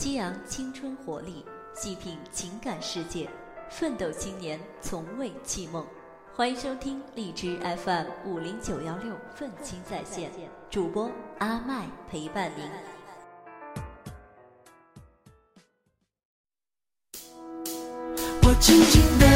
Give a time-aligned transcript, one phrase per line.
[0.00, 1.44] 激昂青春活力，
[1.74, 3.28] 细品情感世界，
[3.68, 5.86] 奋斗青年从未弃梦。
[6.34, 10.30] 欢迎收听荔枝 FM 五零九幺六愤青在线，
[10.70, 12.66] 主播阿麦陪伴您。
[18.42, 19.29] 我轻轻的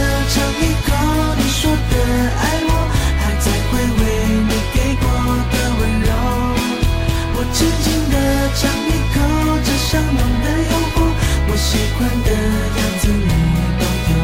[11.97, 13.29] 欢的样子你
[13.79, 14.15] 都有。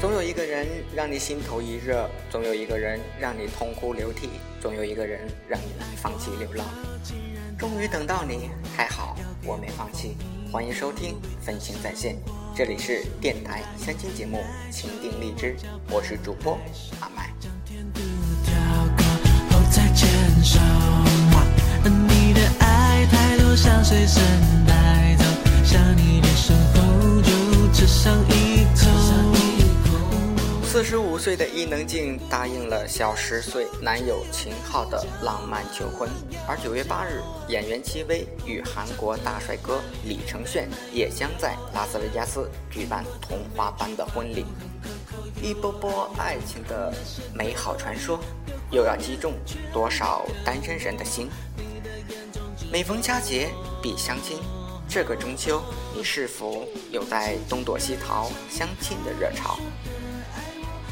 [0.00, 4.28] 总有一个人让你心头一热，总有一个人让你痛哭流涕，
[4.60, 6.66] 总有一个人让你放弃流浪。
[7.58, 10.16] 终于等到你，还好我没放弃。
[10.52, 12.16] 欢迎收听分情在线。
[12.56, 15.54] 这里是电台相亲节目《情定荔枝》，
[15.90, 16.58] 我是主播
[17.00, 17.30] 阿麦。
[22.08, 24.22] 你的爱太多，像随身
[24.66, 25.24] 带走，
[25.70, 28.90] 想你的时候就吃上一口。
[30.64, 36.10] 四十五岁的伊能静答应了小十岁男友秦昊的浪漫求婚，
[36.48, 44.44] 而九月八日，演员戚薇与韩国大帅哥李承铉也将在拉斯维加斯举办童话般的婚礼。
[45.40, 46.92] 一波波爱情的
[47.32, 48.18] 美好传说，
[48.72, 49.34] 又要击中
[49.72, 51.28] 多少单身人的心？
[52.72, 54.38] 每逢佳节必相亲，
[54.92, 55.62] 这个中秋，
[55.94, 59.56] 你是否有在东躲西逃相亲的热潮？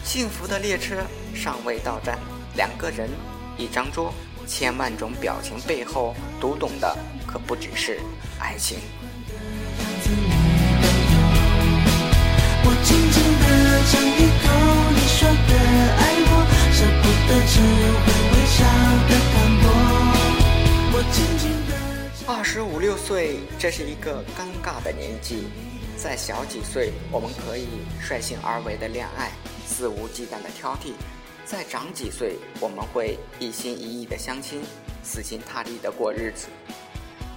[0.04, 1.02] 幸福的列车
[1.34, 2.16] 尚未到站，
[2.54, 3.10] 两个人，
[3.56, 4.14] 一张桌，
[4.46, 7.98] 千万种表情背后，读懂的可不只是
[8.38, 8.78] 爱情。
[12.62, 14.46] 我轻轻地尝一口
[14.94, 15.52] 你说的
[15.98, 16.32] 爱我，
[16.70, 17.58] 舍不得只
[17.98, 18.62] 会微笑
[19.08, 19.66] 的淡薄。
[20.92, 21.37] 我轻。
[22.30, 25.44] 二十五六岁，这是一个尴尬的年纪。
[25.96, 27.66] 再小几岁，我们可以
[28.02, 29.30] 率性而为的恋爱。
[29.66, 30.92] 肆无忌惮的挑剔，
[31.46, 34.60] 再长几岁，我们会一心一意的相亲，
[35.02, 36.48] 死心塌地的过日子。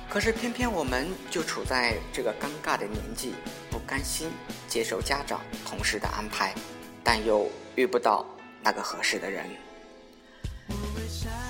[0.09, 3.33] 可是偏偏我们就处在这个尴尬的年纪，
[3.69, 4.29] 不甘心
[4.67, 6.53] 接受家长、同事的安排，
[7.01, 8.25] 但又遇不到
[8.61, 9.45] 那个合适的人。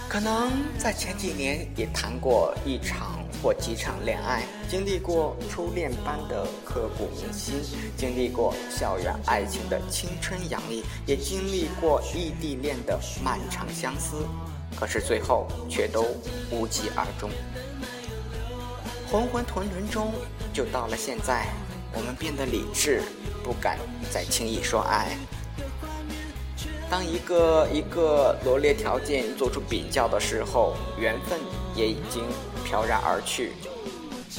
[0.08, 7.56] 可能在前几年也谈过一场过几场恋爱，经历过初恋般的刻骨铭心，
[7.97, 14.18] 经历过校园爱情的青春洋溢，也经历过异地恋的漫长相思，
[14.79, 16.06] 可是最后却都
[16.52, 17.29] 无疾而终。
[19.12, 20.13] 浑浑沌沌中，
[20.53, 21.47] 就到了现在，
[21.94, 23.02] 我们变得理智，
[23.44, 23.79] 不敢
[24.12, 25.18] 再轻易说爱。
[26.90, 31.40] 当一个一个罗列条件做出比较的时候，缘分
[31.73, 32.23] 也已经
[32.72, 33.52] 飘然而去。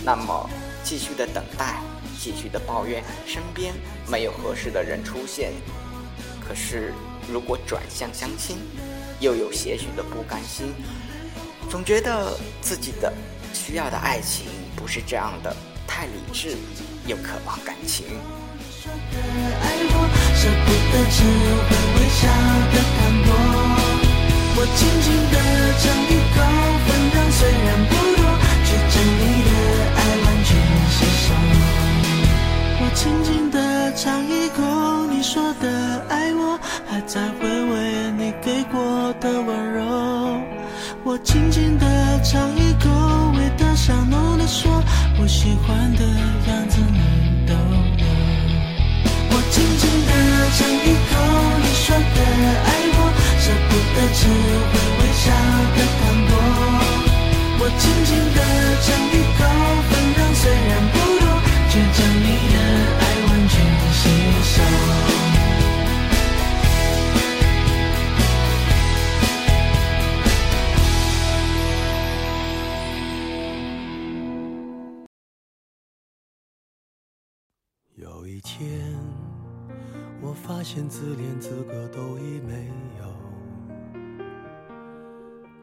[0.02, 0.48] 那么，
[0.82, 1.82] 继续的等待，
[2.18, 3.74] 继续的抱怨，身边
[4.08, 5.52] 没有合适的人出现。
[6.40, 6.94] 可是，
[7.30, 8.56] 如果转向相亲，
[9.20, 10.72] 又有些许的不甘心，
[11.68, 13.12] 总觉得自己的
[13.52, 15.54] 需要的爱情不是这样的，
[15.86, 16.56] 太理智，
[17.06, 18.06] 又渴望感情。
[18.80, 18.88] 舍
[20.64, 21.22] 不得，只
[21.68, 22.26] 会微笑
[22.72, 23.71] 的淡薄。
[24.54, 25.36] 我轻轻地
[25.78, 26.36] 尝一口，
[26.86, 28.20] 分量虽然不多，
[28.64, 29.50] 却将你的
[29.96, 30.50] 爱完全
[30.92, 31.26] 吸收。
[32.80, 33.56] 我轻轻地
[33.94, 34.60] 尝一口，
[35.10, 35.64] 你说的
[36.08, 39.80] 爱我，还在回味你给过的温柔。
[41.04, 41.86] 我轻轻地
[42.22, 42.88] 尝一口，
[43.36, 44.70] 味道香浓的说，
[45.18, 48.06] 我喜欢的样子你都有。
[49.34, 50.10] 我轻轻地
[50.54, 51.12] 尝一口
[51.58, 52.18] 你说的
[52.68, 52.98] 爱我，
[53.42, 55.24] 舍不得只会微笑
[55.74, 56.30] 的淡薄。
[57.58, 58.38] 我轻轻地
[58.84, 59.40] 尝一口，
[59.88, 61.26] 分量虽然不多，
[61.68, 62.56] 却将你的
[63.00, 63.54] 爱完全
[63.98, 64.00] 吸
[64.44, 64.54] 收。
[77.96, 78.96] 有一天，
[80.20, 82.70] 我发现自怜资格都已没
[83.00, 83.02] 有，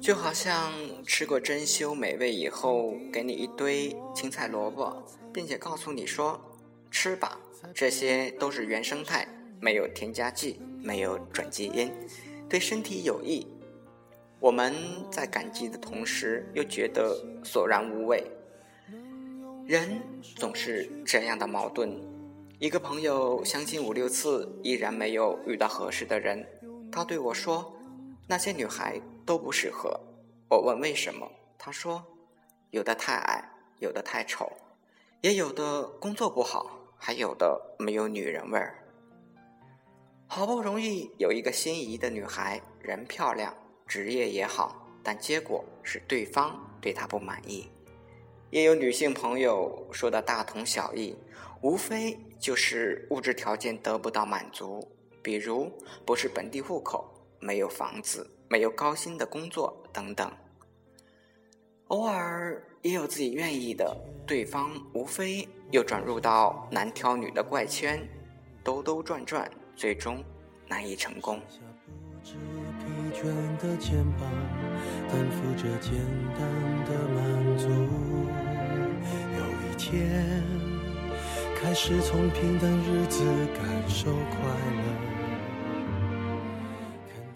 [0.00, 0.72] 就好像
[1.06, 5.02] 吃过珍馐美味以后，给你一堆青菜萝卜，
[5.32, 6.38] 并且告诉你说
[6.90, 7.40] ：“吃吧，
[7.74, 9.26] 这些都是原生态，
[9.60, 11.90] 没有添加剂，没有转基因，
[12.48, 13.46] 对身体有益。
[14.38, 14.74] 我们
[15.10, 18.22] 在感激的同时，又觉得索然无味。
[19.66, 19.98] 人
[20.36, 21.98] 总是这样的矛盾。
[22.58, 26.46] 一个朋友相亲五六次，依然没有遇到合适的人。
[26.92, 27.74] 他对我说
[28.26, 30.00] ：“那些女孩都不适合。”
[30.50, 32.04] 我问为什么，他说
[32.70, 34.52] ：“有的太矮，有的太丑，
[35.20, 38.78] 也有的工作不好，还有的没有女人味儿。”
[40.26, 43.54] 好不容易有一个心仪的女孩，人漂亮。
[43.86, 47.68] 职业也好，但结果是对方对她不满意。
[48.50, 51.14] 也有女性朋友说的大同小异，
[51.60, 54.90] 无非就是物质条件得不到满足，
[55.22, 55.70] 比如
[56.06, 57.13] 不是本地户口、
[57.44, 60.32] 没有房子、没有高薪的工作等等。
[61.88, 63.94] 偶尔也有自己愿意的，
[64.26, 68.08] 对方无非又转入到男挑女的怪圈，
[68.62, 70.24] 兜兜转转，最终
[70.66, 71.38] 难以成功。
[73.14, 73.22] 倦
[73.58, 74.28] 的肩膀
[75.08, 75.92] 担负着简
[76.34, 76.40] 单
[76.84, 77.68] 的满足
[79.38, 80.42] 有一天
[81.54, 83.22] 开始从平淡日子
[83.54, 84.36] 感受快
[84.82, 84.84] 乐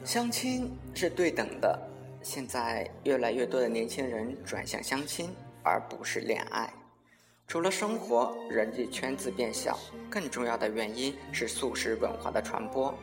[0.09, 1.79] 相亲是对等的
[2.23, 5.29] 现在越来越多的年轻人转向相亲
[5.63, 6.73] 而不是恋爱
[7.47, 9.79] 除了生活人际圈子变小
[10.09, 12.99] 更重要的原因是素食文化的传播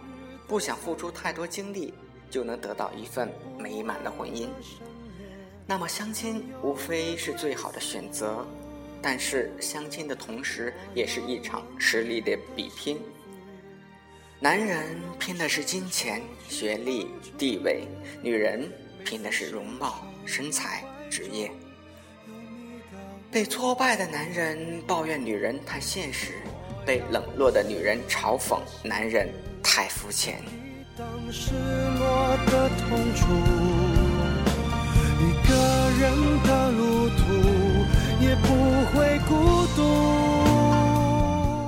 [0.48, 1.94] 不想付出太多精力
[2.32, 4.50] 就能得到一份美满的婚姻，
[5.68, 8.44] 那么相亲无非是最好的选择。
[9.00, 13.00] 但是相亲的同时，也是一场实力的比拼。
[14.42, 17.88] 男人拼的是金钱、学历、地位，
[18.22, 18.70] 女人
[19.06, 21.50] 拼的是容貌、身材、职业。
[23.32, 26.34] 被挫败的男人抱怨女人太现实，
[26.86, 29.30] 被冷落的女人嘲讽男人
[29.64, 30.44] 太肤浅。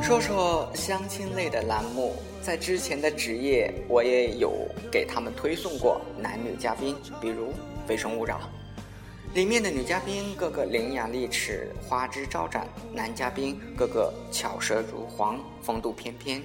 [0.07, 7.47] 说说相亲类的栏目，在之前的职业，我也有给他们推送过男女嘉宾，比如
[7.85, 8.39] 《非诚勿扰》，
[9.35, 16.41] 里面的女嘉宾个个伶牙俐齿、花枝招展，男嘉宾个个巧舌如簧、风度翩翩，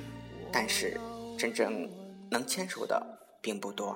[0.51, 1.01] 但是
[1.39, 1.89] 真正。
[2.29, 3.01] 能牵手的
[3.43, 3.95] 并不多。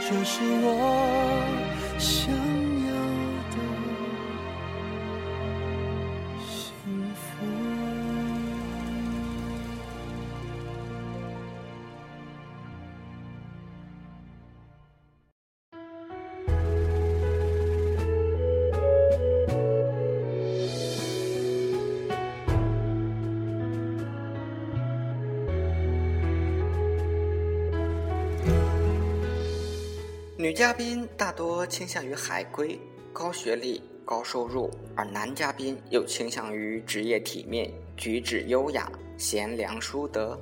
[0.00, 1.44] 这是我
[1.98, 2.71] 想。
[30.42, 32.76] 女嘉宾大多倾向于海归，
[33.12, 40.36] 高学历、高收入，而男嘉宾又倾向于职业体面、举止优雅、贤良淑德。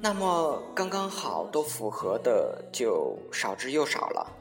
[0.00, 4.32] 那么刚刚好都符合的就少之又少了。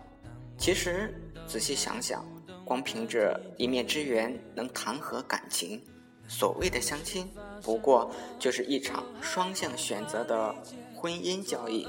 [0.58, 1.14] 其实
[1.46, 2.26] 仔细想想，
[2.64, 5.82] 光凭着一面之缘能谈何感情？
[6.30, 7.30] 所谓的相亲，
[7.62, 8.10] 不过
[8.40, 10.56] 就是一场双向选择的
[10.96, 11.86] 婚姻交易。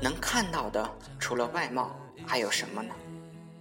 [0.00, 1.94] 能看到的除了外貌
[2.26, 2.94] 还有什么呢？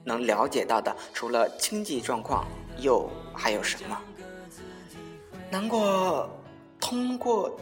[0.04, 4.02] 能了解到的除了经济状况又还有什么？
[5.50, 6.30] 难过
[6.80, 7.60] 通过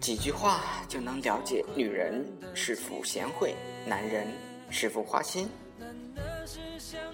[0.00, 3.54] 几句话就能了解女人是否贤惠，
[3.86, 4.26] 男人
[4.70, 5.48] 是否花心。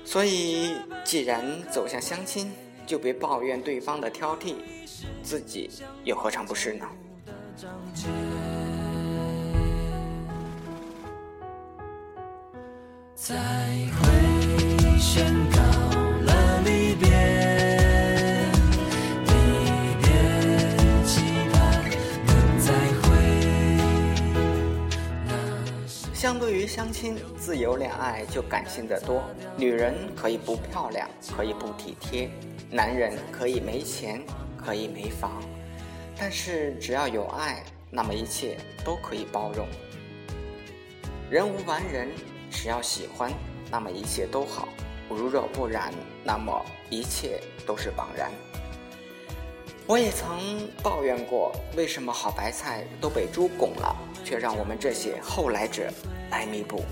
[0.04, 2.52] 所以，既然走向相亲，
[2.86, 4.56] 就别抱怨对方的挑剔，
[5.22, 5.70] 自己
[6.04, 6.86] 又何尝不是呢？
[13.28, 15.58] 再会宣告
[16.22, 17.10] 了离别，
[19.26, 19.30] 离
[20.00, 20.08] 别
[21.04, 21.20] 期
[21.52, 21.54] 盼
[22.58, 23.04] 再会。
[26.14, 29.22] 相对于相亲，自由恋爱就感性的多。
[29.58, 31.06] 女人可以不漂亮，
[31.36, 32.30] 可以不体贴；
[32.70, 34.22] 男人可以没钱，
[34.56, 35.42] 可以没房，
[36.18, 39.68] 但是只要有爱，那么一切都可以包容。
[41.28, 42.08] 人无完人。
[42.60, 43.32] 只要喜欢，
[43.70, 44.66] 那么一切都好；
[45.08, 46.60] 如若不然，那么
[46.90, 48.32] 一切都是枉然。
[49.86, 55.88] 我也曾抱怨过，为什么好白菜都被猪拱了，却让我们这些后来者
[56.32, 56.84] 来弥补。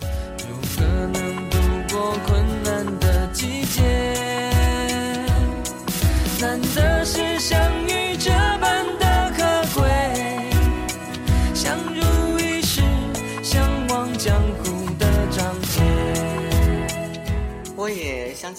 [0.00, 1.58] 如何能度
[1.94, 3.82] 过困难的季节？
[6.40, 7.91] 难得是相遇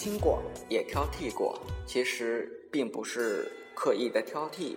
[0.04, 4.76] 听过，也挑剔过，其实并不是刻意的挑剔。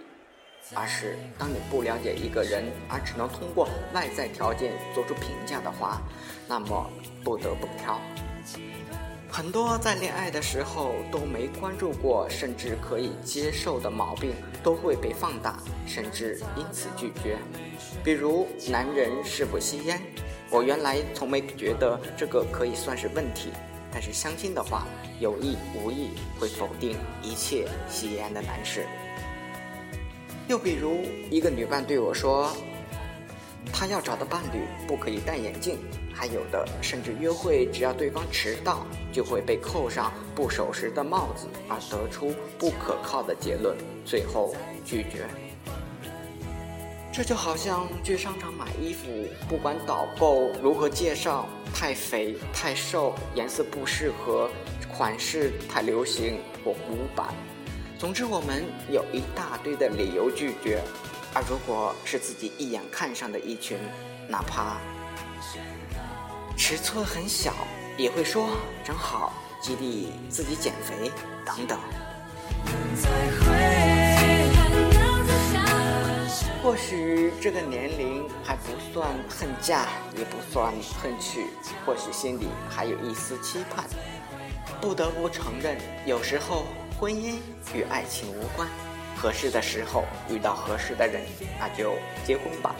[0.72, 6.00] 而是当你不了解一个人，而只能通过外在条件做出评价的话，
[6.46, 6.88] 那么
[7.24, 8.00] 不得不挑。
[9.28, 17.36] 很多在恋爱的时候都没关注过，甚至可以接受的毛病，都会被放大，甚至因此拒绝。
[18.04, 20.00] 比如男人是否吸烟，
[20.50, 23.50] 我原来从没觉得这个可以算是问题，
[23.98, 24.86] 但是相亲的话，
[25.20, 28.84] 有意无意会否定一切吸烟的男士。
[30.48, 31.00] 又比如，
[31.30, 32.54] 一个女伴对我说
[33.72, 35.78] ：“她要找的伴侣不可以戴眼镜。”
[36.12, 43.74] 还有的甚至约会，只要对方迟到，就会被扣上不守时的帽子，而得出不可靠的结论，
[44.04, 45.26] 最后拒绝。
[47.16, 49.08] 这就好像去商场买衣服，
[49.48, 54.50] 不管导购如何介绍，太肥、太瘦、颜色不适合、
[54.94, 57.28] 款式太流行或古板。
[57.98, 60.82] 总之，我们有一大堆的理由拒绝，
[61.32, 63.78] 而如果是自己一眼看上的一群，
[64.28, 64.76] 哪怕
[66.54, 67.54] 尺寸很小，
[67.96, 69.32] 也会说真好，
[69.62, 71.10] 激励自己减肥
[71.46, 71.78] 等等。
[76.66, 79.86] 或许这个年龄还不算恨嫁，
[80.18, 81.46] 也不算恨娶，
[81.84, 83.84] 或许心里还有一丝期盼。
[84.80, 86.64] 不得不承认，有时候。
[86.98, 87.34] 婚姻
[87.74, 88.66] 与爱情无关，
[89.14, 91.22] 合适的时候遇到合适的人，
[91.60, 91.94] 那就
[92.24, 92.74] 结婚吧。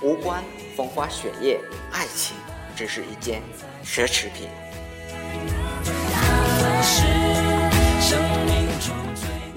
[0.00, 0.42] 无关
[0.74, 1.60] 风花雪月，
[1.92, 2.34] 爱情
[2.74, 3.42] 只是一件
[3.84, 4.48] 奢侈品。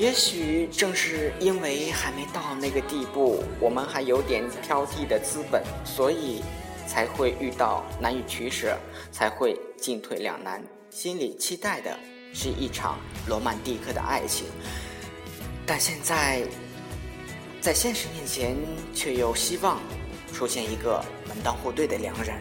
[0.05, 6.43] 也许正是因为还没到那个地步，我们还有点挑剔的资本，所以
[6.85, 8.77] 才会遇到难以取舍，
[9.11, 11.97] 才会进退两难，心里期待的。
[12.35, 14.45] 是一场罗曼蒂克的爱情，
[15.65, 16.43] 但现在
[17.59, 18.55] 在现实面前，
[18.93, 19.79] 却又希望
[20.31, 22.35] 出现一个门当户对的良人。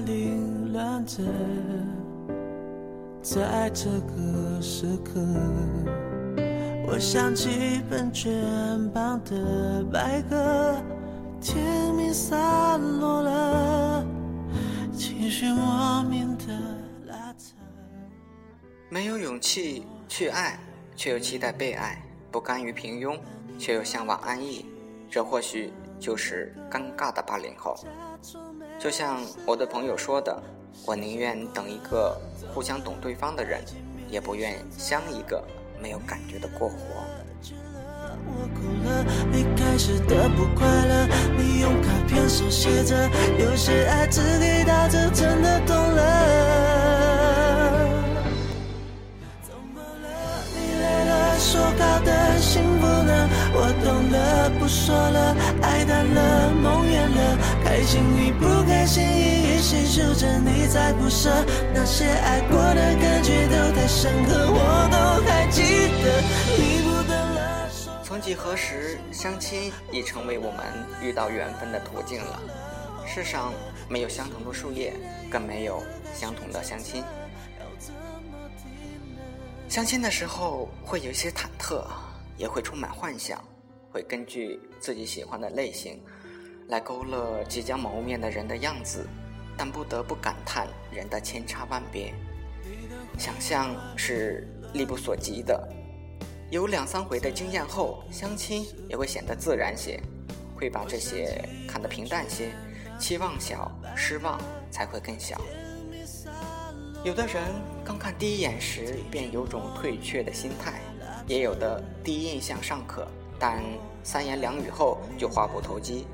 [0.00, 1.22] 凌乱着，
[3.22, 5.20] 在这个时刻，
[6.86, 8.32] 我想起本卷
[8.92, 10.76] 旁的白鸽，
[11.40, 14.04] 天明散落了，
[14.92, 16.46] 情绪莫名的
[17.06, 17.54] 拉扯。
[18.88, 20.58] 没有勇气去爱，
[20.96, 21.96] 却又期待被爱；
[22.30, 23.18] 不甘于平庸，
[23.58, 24.66] 却又向往安逸。
[25.10, 27.76] 这或许就是尴尬的八零后。
[28.82, 30.36] 就像我的朋友说的，
[30.84, 32.20] 我宁愿等一个
[32.52, 33.62] 互相懂对方的人，
[34.10, 35.40] 也不愿相一个
[35.80, 36.74] 没有感觉的过活。
[38.26, 41.06] 我哭了，你开始的不快乐，
[41.38, 43.08] 你用卡片手写着，
[43.38, 46.02] 有些爱只给到这，真的懂了。
[49.44, 50.42] 怎么了？
[50.56, 53.11] 你累了，说好的幸福呢？
[53.54, 61.28] 我懂了，不说了，爱淡了，梦远了，开心与不开心一一细数着，你在不舍，
[61.74, 65.62] 那些爱过的感觉都太深刻，我都还记
[66.02, 66.22] 得。
[66.56, 67.68] 你不等了，
[68.02, 70.64] 曾几何时，相亲已成为我们
[71.02, 72.40] 遇到缘分的途径了。
[73.06, 73.52] 世上
[73.88, 74.94] 没有相同的树叶，
[75.30, 75.82] 更没有
[76.14, 77.04] 相同的相亲。
[79.68, 81.84] 相亲的时候会有一些忐忑。
[82.36, 83.42] 也会充满幻想，
[83.90, 86.00] 会根据自己喜欢的类型
[86.68, 89.06] 来勾勒即将谋面的人的样子，
[89.56, 92.12] 但不得不感叹人的千差万别。
[93.18, 95.68] 想象是力不所及的，
[96.50, 100.00] 有两三回的经验后，相亲也会显得自然些，
[100.56, 102.50] 会把这些看得平淡些，
[102.98, 105.40] 期望小，失望才会更小。
[107.04, 107.42] 有的人
[107.84, 110.80] 刚看第一眼时便有种退却的心态。
[111.26, 113.06] 也有的第一印象尚可，
[113.38, 113.62] 但
[114.02, 116.06] 三言两语后就话不投机。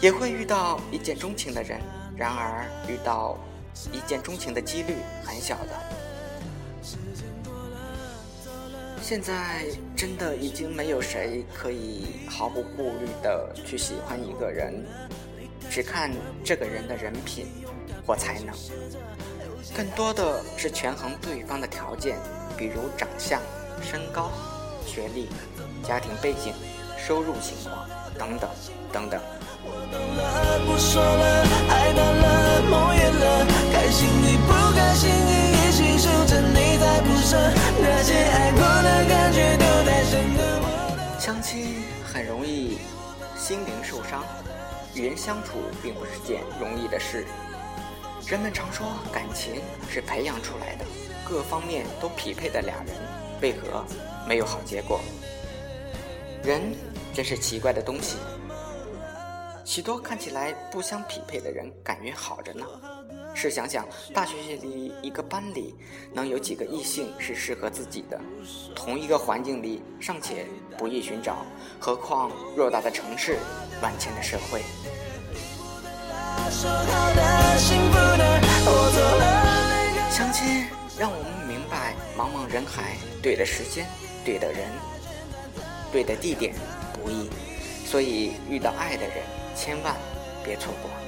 [0.00, 1.80] 也会遇到一见钟情的人，
[2.16, 3.38] 然而遇到
[3.92, 5.70] 一见钟情的几率很小的。
[9.00, 14.84] 现在真的已经没有谁可以毫不顾虑的去喜欢一个人，
[15.70, 16.10] 只看
[16.42, 17.46] 这个人的人品
[18.06, 18.54] 或才能，
[19.76, 22.18] 更多的是权衡对方的条件，
[22.56, 23.40] 比如长相、
[23.82, 24.30] 身高、
[24.86, 25.28] 学历、
[25.82, 26.52] 家庭背景、
[26.96, 28.50] 收入情况等等
[28.92, 29.20] 等等。
[41.18, 42.78] 相亲很容易
[43.34, 44.22] 心灵受伤，
[44.94, 47.26] 与人相处并不是件容易的事。
[48.26, 50.84] 人们常说感情是培养出来的，
[51.28, 52.96] 各方面都匹配的俩人，
[53.42, 53.84] 为何
[54.26, 54.98] 没有好结果？
[56.42, 56.74] 人
[57.12, 58.16] 真是奇怪的东西。
[59.62, 62.64] 许多看起来不相匹配的人，感觉好着呢。
[63.34, 65.74] 试想想，大学里一个班里
[66.10, 68.18] 能有几个异性是适合自己的？
[68.74, 70.46] 同一个环境里尚且
[70.78, 71.44] 不易寻找，
[71.78, 73.36] 何况偌大的城市，
[73.82, 74.62] 万千的社会。
[80.10, 80.66] 相亲
[80.98, 83.86] 让我们明白，茫茫人海，对的时间，
[84.24, 84.68] 对的人，
[85.92, 86.54] 对的地点
[86.92, 87.28] 不易，
[87.84, 89.22] 所以遇到爱的人。
[89.56, 89.94] 千万
[90.44, 91.03] 别错过。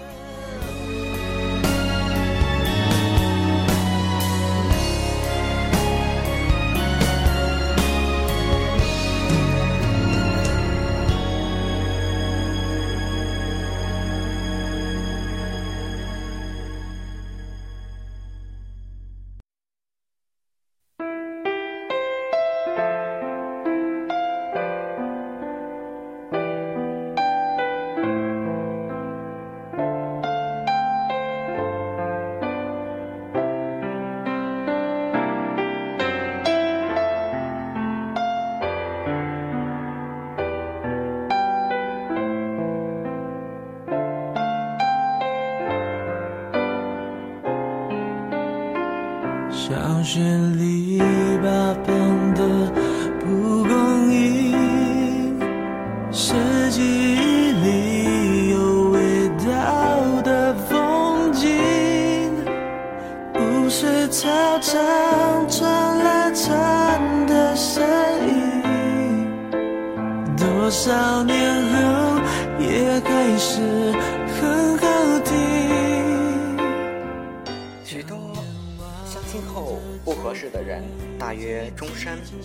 [50.07, 50.66] 小学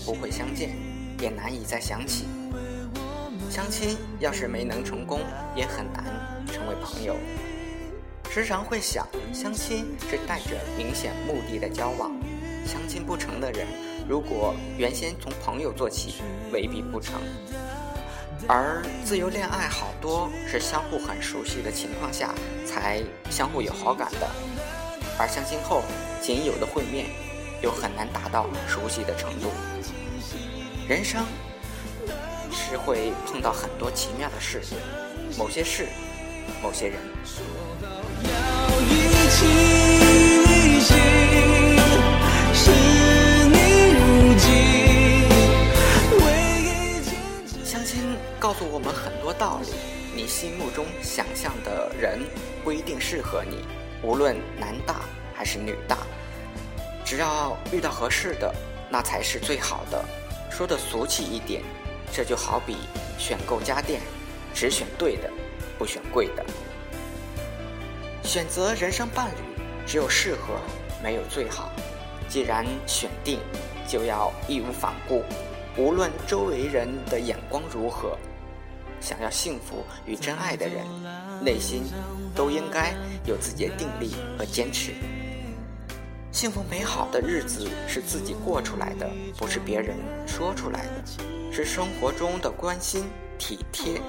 [0.06, 0.76] 不会相见，
[1.20, 2.26] 也难以再想起。
[3.50, 5.20] 相亲要是没能成功，
[5.56, 6.06] 也很难
[6.48, 7.16] 成为朋友。
[8.30, 12.12] 时常会想，相亲是带着明显目的的交往，
[12.66, 13.68] 相亲不成的人，
[14.08, 17.20] 如果原先从朋友做起，未必不成。
[18.48, 22.34] 而自由恋爱好多是相互很熟悉的情况下
[22.66, 24.28] 才相互有好感的，
[25.20, 25.84] 而相亲后
[26.22, 27.08] 仅有的会面，
[27.62, 29.52] 又很难达到熟悉的程度。
[30.88, 31.26] 人生
[32.52, 34.62] 是会碰到很多奇妙的事，
[35.38, 35.88] 某些事，
[36.62, 37.00] 某些人。
[47.64, 48.02] 相亲
[48.40, 49.68] 告诉我们很多道理，
[50.16, 52.20] 你心目中想象的人
[52.64, 53.64] 不一定适合你，
[54.04, 55.02] 无论男大
[55.34, 55.98] 还是女大，
[57.12, 58.56] 只要遇到合适的，
[58.90, 60.02] 那才是最好的。
[60.50, 61.62] 说的俗气一点，
[62.10, 62.78] 这就好比
[63.18, 64.00] 选购家电，
[64.54, 65.30] 只选对的，
[65.78, 66.46] 不选贵的。
[68.24, 70.54] 选择人生伴侣，只有适合，
[71.04, 71.70] 没有最好。
[72.30, 73.42] 既然选定，
[73.86, 75.22] 就要义无反顾，
[75.76, 78.18] 无论周围人的眼光如何。
[79.02, 80.86] 想要幸福与真爱的人，
[81.44, 81.84] 内心
[82.34, 82.94] 都应该
[83.26, 84.94] 有自己的定力和坚持。
[86.32, 91.04] 幸福美好的日子是自己过出来的，不是别人说出来的，
[91.52, 93.04] 是生活中的关心、
[93.38, 94.02] 体贴、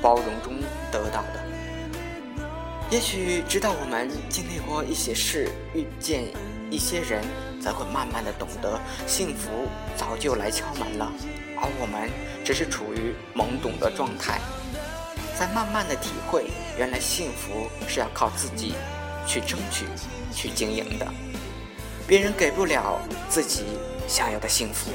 [0.00, 0.54] 包容中
[0.90, 1.44] 得到的。
[2.90, 6.24] 也许直到我们经历过一些事，遇见
[6.70, 7.22] 一些人，
[7.60, 11.12] 才会慢慢的懂得，幸福早就来敲门了，
[11.58, 12.08] 而我们
[12.42, 14.40] 只是处于懵懂的状态，
[15.38, 16.46] 在慢慢的体会，
[16.78, 18.72] 原来幸福是要靠自己
[19.26, 19.84] 去争取、
[20.32, 21.06] 去经营的，
[22.06, 23.64] 别人给不了自己
[24.06, 24.92] 想要的幸福。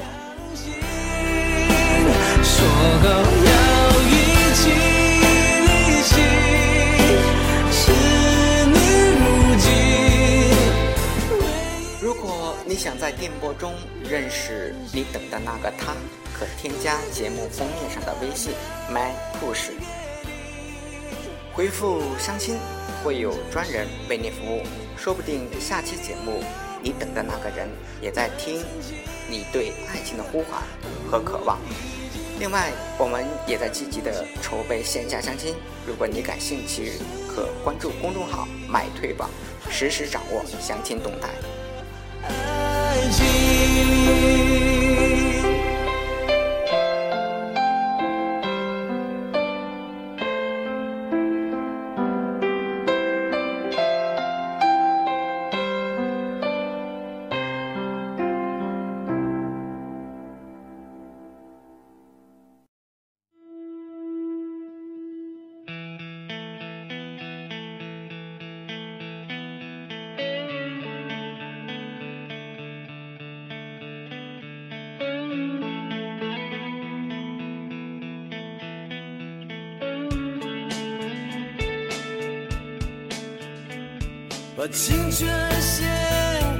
[2.42, 3.08] 说好
[3.44, 3.52] 要
[4.00, 4.12] 一
[4.54, 4.70] 起
[5.86, 6.10] 旅行，
[7.70, 7.82] 是
[8.66, 8.74] 你
[12.00, 13.74] 如今果你想在电波中
[14.08, 15.92] 认识你等的那个他，
[16.32, 18.52] 可添加节目封面上的微信
[18.90, 19.72] “my 故事”，
[21.52, 22.56] 回复“相亲”，
[23.04, 24.62] 会有专人为你服务。
[24.96, 26.42] 说不定下期节目，
[26.82, 27.68] 你等的那个人
[28.00, 28.62] 也在听
[29.28, 30.62] 你对爱情的呼唤
[31.10, 31.58] 和渴望。
[32.38, 35.54] 另外，我们也在积极的筹备线下相亲，
[35.86, 36.94] 如果你感兴趣，
[37.28, 39.30] 可关注公众号“买退宝”，
[39.70, 41.28] 实时掌握相亲动态。
[42.28, 44.81] 爱情。
[84.54, 85.90] 把青春献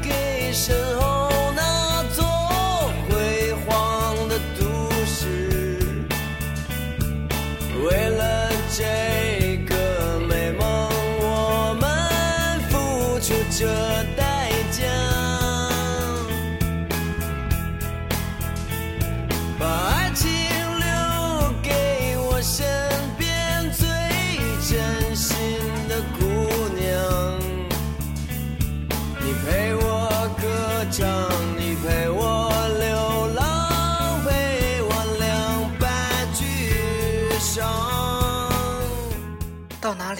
[0.02, 0.91] 给身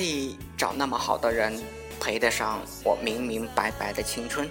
[0.02, 1.62] 里找那么好的人，
[2.00, 4.50] 配得上我明明白白的青春？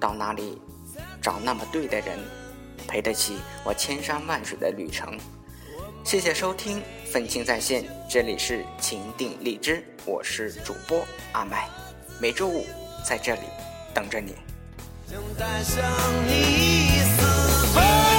[0.00, 0.60] 到哪里
[1.22, 2.18] 找那么对的人，
[2.88, 5.16] 陪得起我千山万水的旅程？
[6.02, 11.68] 谢谢收听《愤青在线》，这里是情定荔枝，我是主播阿麦，
[12.20, 12.66] 每周五
[13.06, 13.42] 在这里
[13.94, 14.34] 等着你。
[15.06, 15.84] 想带上
[16.26, 18.09] 你私奔，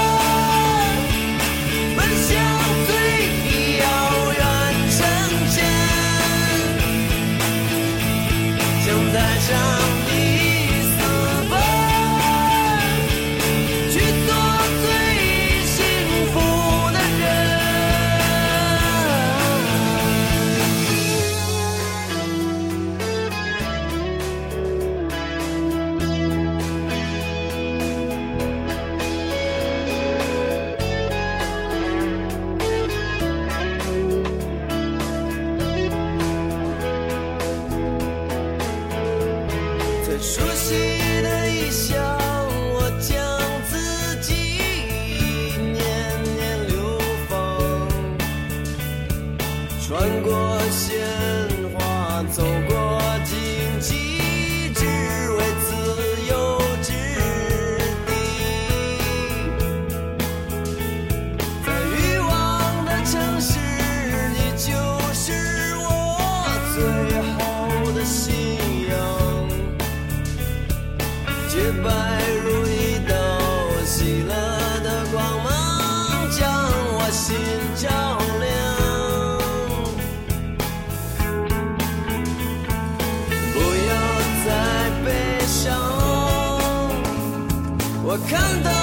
[88.12, 88.81] 我看到